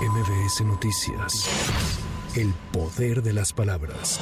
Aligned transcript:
MBS 0.00 0.62
Noticias. 0.64 1.46
El 2.34 2.54
poder 2.72 3.22
de 3.22 3.34
las 3.34 3.52
palabras. 3.52 4.18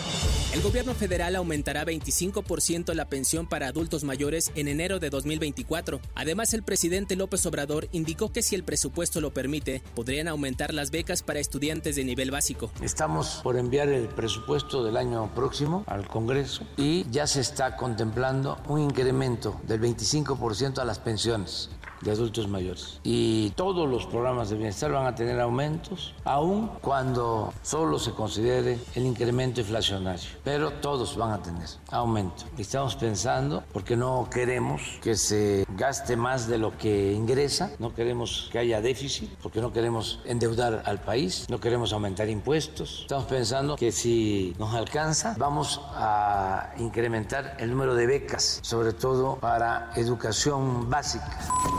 El 0.53 0.61
gobierno 0.61 0.93
federal 0.93 1.37
aumentará 1.37 1.85
25% 1.85 2.95
la 2.95 3.04
pensión 3.04 3.47
para 3.47 3.69
adultos 3.69 4.03
mayores 4.03 4.51
en 4.56 4.67
enero 4.67 4.99
de 4.99 5.09
2024. 5.09 6.01
Además, 6.17 6.53
el 6.53 6.64
presidente 6.64 7.14
López 7.14 7.46
Obrador 7.46 7.87
indicó 7.93 8.33
que 8.33 8.43
si 8.43 8.56
el 8.56 8.64
presupuesto 8.64 9.21
lo 9.21 9.33
permite, 9.33 9.80
podrían 9.95 10.27
aumentar 10.27 10.75
las 10.75 10.91
becas 10.91 11.22
para 11.22 11.38
estudiantes 11.38 11.95
de 11.95 12.03
nivel 12.03 12.33
básico. 12.33 12.72
Estamos 12.83 13.38
por 13.45 13.56
enviar 13.56 13.88
el 13.88 14.08
presupuesto 14.08 14.83
del 14.83 14.97
año 14.97 15.33
próximo 15.33 15.85
al 15.87 16.09
Congreso 16.09 16.65
y 16.77 17.09
ya 17.09 17.29
se 17.29 17.41
está 17.41 17.77
contemplando 17.77 18.59
un 18.66 18.80
incremento 18.80 19.60
del 19.69 19.80
25% 19.80 20.79
a 20.79 20.84
las 20.84 20.98
pensiones 20.98 21.70
de 22.01 22.10
adultos 22.10 22.48
mayores. 22.48 23.01
Y 23.02 23.51
todos 23.51 23.88
los 23.88 24.06
programas 24.06 24.51
de 24.51 24.56
bienestar 24.56 24.92
van 24.92 25.06
a 25.06 25.14
tener 25.14 25.41
aumentos, 25.41 26.14
aun 26.24 26.69
cuando 26.80 27.52
solo 27.62 27.98
se 27.98 28.12
considere 28.12 28.78
el 28.95 29.06
incremento 29.06 29.60
inflacionario. 29.60 30.28
Pero 30.45 30.73
todos 30.73 31.16
van 31.16 31.32
a 31.32 31.42
tener 31.42 31.68
aumento. 31.90 32.45
Estamos 32.56 32.96
pensando, 32.96 33.62
porque 33.73 33.96
no 33.96 34.28
queremos 34.30 34.98
que 35.02 35.14
se 35.14 35.66
gaste 35.76 36.16
más 36.16 36.48
de 36.48 36.59
lo 36.59 36.76
que 36.76 37.12
ingresa, 37.12 37.70
no 37.78 37.95
queremos 37.95 38.48
que 38.52 38.59
haya 38.59 38.80
déficit, 38.80 39.30
porque 39.42 39.60
no 39.60 39.73
queremos 39.73 40.20
endeudar 40.24 40.82
al 40.87 41.01
país, 41.01 41.46
no 41.48 41.60
queremos 41.60 41.92
aumentar 41.92 42.28
impuestos. 42.28 43.01
Estamos 43.02 43.24
pensando 43.24 43.76
que 43.76 43.92
si 43.92 44.54
nos 44.59 44.74
alcanza, 44.74 45.34
vamos 45.38 45.80
a 45.95 46.73
incrementar 46.78 47.56
el 47.59 47.70
número 47.70 47.95
de 47.95 48.06
becas, 48.06 48.60
sobre 48.62 48.92
todo 48.92 49.37
para 49.37 49.90
educación 49.96 50.88
básica. 50.90 51.38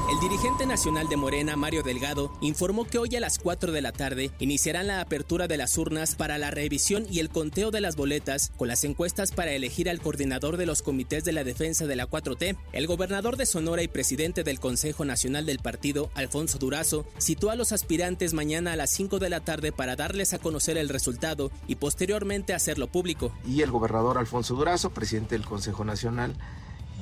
El 0.09 0.19
dirigente 0.19 0.65
nacional 0.65 1.07
de 1.07 1.17
Morena, 1.17 1.55
Mario 1.55 1.83
Delgado, 1.83 2.31
informó 2.41 2.85
que 2.85 2.97
hoy 2.97 3.15
a 3.15 3.19
las 3.19 3.37
4 3.37 3.71
de 3.71 3.83
la 3.83 3.91
tarde 3.91 4.31
iniciarán 4.39 4.87
la 4.87 5.01
apertura 5.01 5.47
de 5.47 5.55
las 5.55 5.77
urnas 5.77 6.15
para 6.15 6.39
la 6.39 6.49
revisión 6.49 7.05
y 7.11 7.19
el 7.19 7.29
conteo 7.29 7.69
de 7.69 7.79
las 7.79 7.95
boletas 7.95 8.51
con 8.57 8.67
las 8.67 8.83
encuestas 8.83 9.31
para 9.31 9.51
elegir 9.51 9.87
al 9.87 10.01
coordinador 10.01 10.57
de 10.57 10.65
los 10.65 10.81
comités 10.81 11.25
de 11.25 11.31
la 11.31 11.43
defensa 11.43 11.85
de 11.85 11.95
la 11.95 12.09
4T. 12.09 12.57
El 12.71 12.87
gobernador 12.87 13.37
de 13.37 13.45
Sonora 13.45 13.83
y 13.83 13.87
presidente 13.87 14.43
del 14.43 14.59
Consejo 14.59 15.05
Nacional 15.05 15.45
del 15.45 15.59
Partido, 15.59 16.09
Alfonso 16.15 16.57
Durazo, 16.57 17.05
citó 17.19 17.51
a 17.51 17.55
los 17.55 17.71
aspirantes 17.71 18.33
mañana 18.33 18.73
a 18.73 18.77
las 18.77 18.89
5 18.89 19.19
de 19.19 19.29
la 19.29 19.41
tarde 19.41 19.71
para 19.71 19.95
darles 19.95 20.33
a 20.33 20.39
conocer 20.39 20.79
el 20.79 20.89
resultado 20.89 21.51
y 21.67 21.75
posteriormente 21.75 22.55
hacerlo 22.55 22.87
público. 22.87 23.31
Y 23.45 23.61
el 23.61 23.69
gobernador 23.69 24.17
Alfonso 24.17 24.55
Durazo, 24.55 24.89
presidente 24.89 25.35
del 25.35 25.45
Consejo 25.45 25.85
Nacional, 25.85 26.35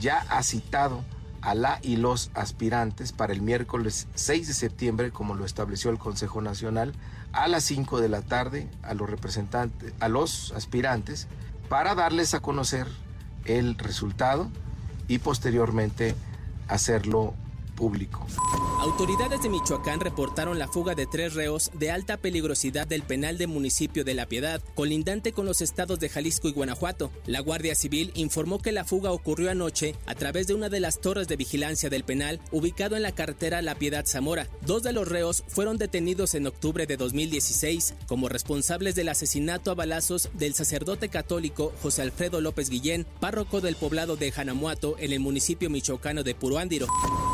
ya 0.01 0.25
ha 0.29 0.43
citado 0.43 1.05
a 1.41 1.55
la 1.55 1.79
y 1.81 1.97
los 1.97 2.31
aspirantes 2.33 3.11
para 3.11 3.33
el 3.33 3.41
miércoles 3.41 4.07
6 4.15 4.47
de 4.47 4.53
septiembre, 4.53 5.11
como 5.11 5.35
lo 5.35 5.45
estableció 5.45 5.91
el 5.91 5.97
Consejo 5.97 6.41
Nacional, 6.41 6.93
a 7.31 7.47
las 7.47 7.63
5 7.65 7.99
de 7.99 8.09
la 8.09 8.21
tarde 8.21 8.67
a 8.83 8.93
los 8.93 9.09
representantes, 9.09 9.93
a 9.99 10.09
los 10.09 10.51
aspirantes, 10.53 11.27
para 11.69 11.95
darles 11.95 12.33
a 12.33 12.39
conocer 12.39 12.87
el 13.45 13.77
resultado 13.77 14.49
y 15.07 15.19
posteriormente 15.19 16.15
hacerlo 16.67 17.33
público. 17.75 18.25
Autoridades 18.87 19.41
de 19.41 19.49
Michoacán 19.49 19.99
reportaron 19.99 20.57
la 20.57 20.69
fuga 20.69 20.95
de 20.95 21.05
tres 21.05 21.33
reos 21.33 21.71
de 21.73 21.91
alta 21.91 22.15
peligrosidad 22.15 22.87
del 22.87 23.03
penal 23.03 23.37
de 23.37 23.45
municipio 23.45 24.05
de 24.05 24.13
La 24.13 24.27
Piedad, 24.27 24.63
colindante 24.75 25.33
con 25.33 25.45
los 25.45 25.59
estados 25.59 25.99
de 25.99 26.07
Jalisco 26.07 26.47
y 26.47 26.53
Guanajuato. 26.53 27.11
La 27.25 27.41
Guardia 27.41 27.75
Civil 27.75 28.13
informó 28.15 28.59
que 28.59 28.71
la 28.71 28.85
fuga 28.85 29.11
ocurrió 29.11 29.51
anoche 29.51 29.93
a 30.05 30.15
través 30.15 30.47
de 30.47 30.53
una 30.53 30.69
de 30.69 30.79
las 30.79 31.01
torres 31.01 31.27
de 31.27 31.35
vigilancia 31.35 31.89
del 31.89 32.05
penal 32.05 32.39
ubicado 32.51 32.95
en 32.95 33.01
la 33.01 33.11
carretera 33.11 33.61
La 33.61 33.75
Piedad 33.75 34.05
Zamora. 34.05 34.47
Dos 34.65 34.83
de 34.83 34.93
los 34.93 35.05
reos 35.05 35.43
fueron 35.49 35.77
detenidos 35.77 36.33
en 36.33 36.47
octubre 36.47 36.87
de 36.87 36.95
2016 36.95 37.93
como 38.07 38.29
responsables 38.29 38.95
del 38.95 39.09
asesinato 39.09 39.69
a 39.69 39.75
balazos 39.75 40.29
del 40.33 40.53
sacerdote 40.53 41.09
católico 41.09 41.73
José 41.81 42.03
Alfredo 42.03 42.39
López 42.39 42.69
Guillén, 42.69 43.05
párroco 43.19 43.59
del 43.59 43.75
poblado 43.75 44.15
de 44.15 44.31
Janamuato 44.31 44.95
en 44.97 45.11
el 45.11 45.19
municipio 45.19 45.69
michoacano 45.69 46.23
de 46.23 46.35
Puruándiro. 46.35 46.87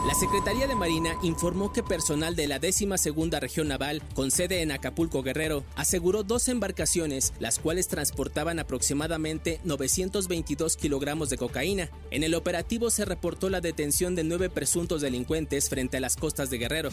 La 0.06 0.16
Secretaría 0.16 0.68
de 0.68 0.76
Marina 0.76 1.18
informó 1.22 1.72
que 1.72 1.82
personal 1.82 2.36
de 2.36 2.48
la 2.48 2.60
12 2.60 3.40
Región 3.40 3.70
Naval, 3.70 4.04
con 4.14 4.32
sede 4.32 4.62
en 4.62 4.74
Acapulco 4.74 5.24
Guerrero, 5.24 5.64
aseguró 5.78 6.24
dos 6.24 6.50
embarcaciones, 6.50 7.32
las 7.40 7.58
cuales 7.58 7.88
transportaban 7.88 8.60
aproximadamente 8.60 9.62
922 9.64 10.76
kilogramos 10.76 11.30
de 11.30 11.38
cocaína. 11.38 11.90
En 12.12 12.24
el 12.24 12.36
operativo 12.36 12.90
se 12.90 13.06
reportó 13.06 13.50
la 13.50 13.62
detención 13.62 14.14
de 14.14 14.26
nueve 14.26 14.50
presuntos 14.50 15.02
delincuentes 15.02 15.70
frente 15.70 15.96
a 15.96 16.02
las 16.02 16.18
costas 16.18 16.50
de 16.50 16.58
Guerrero. 16.58 16.90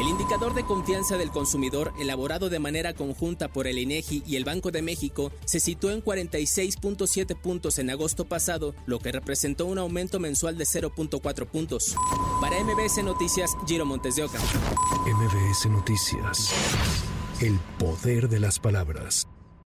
El 0.00 0.08
indicador 0.08 0.54
de 0.54 0.64
confianza 0.64 1.18
del 1.18 1.30
consumidor, 1.30 1.92
elaborado 2.00 2.48
de 2.48 2.58
manera 2.58 2.94
conjunta 2.94 3.48
por 3.48 3.66
el 3.66 3.78
INEGI 3.78 4.22
y 4.26 4.36
el 4.36 4.44
Banco 4.44 4.70
de 4.70 4.80
México, 4.80 5.30
se 5.44 5.60
situó 5.60 5.90
en 5.90 6.02
46.7 6.02 7.38
puntos 7.38 7.78
en 7.78 7.90
agosto 7.90 8.24
pasado, 8.24 8.74
lo 8.86 8.98
que 8.98 9.12
representó 9.12 9.66
un 9.66 9.76
aumento 9.76 10.20
mensual 10.20 10.56
de 10.56 10.64
0.4 10.64 11.46
puntos. 11.46 11.94
Para 12.48 12.62
MBS 12.62 13.02
Noticias, 13.02 13.56
Giro 13.66 13.84
Montes 13.84 14.14
de 14.14 14.22
Oca. 14.22 14.38
MBS 15.04 15.68
Noticias. 15.68 16.54
El 17.40 17.58
poder 17.76 18.28
de 18.28 18.38
las 18.38 18.60
palabras. 18.60 19.26